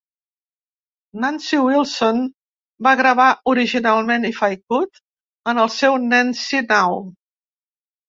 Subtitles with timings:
[1.25, 2.23] Nancy Wilson
[2.89, 5.03] va gravar originalment "If I Could"
[5.55, 7.03] en el seu "Nancy Now!".